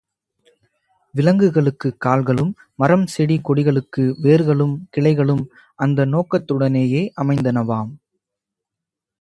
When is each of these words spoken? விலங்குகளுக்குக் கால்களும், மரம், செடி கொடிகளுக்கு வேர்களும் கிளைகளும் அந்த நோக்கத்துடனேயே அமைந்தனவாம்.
விலங்குகளுக்குக் 1.15 1.99
கால்களும், 1.99 2.55
மரம், 2.75 3.07
செடி 3.07 3.41
கொடிகளுக்கு 3.43 4.15
வேர்களும் 4.23 4.75
கிளைகளும் 4.97 5.45
அந்த 5.75 6.05
நோக்கத்துடனேயே 6.05 7.11
அமைந்தனவாம். 7.21 7.91